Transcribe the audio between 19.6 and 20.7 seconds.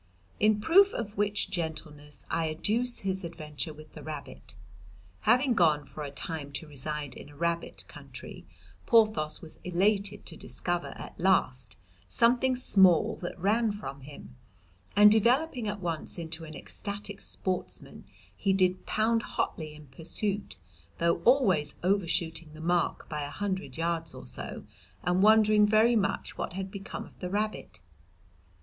in pursuit,